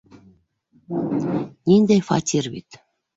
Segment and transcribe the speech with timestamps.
[1.71, 2.81] Ниндәй фатир бит!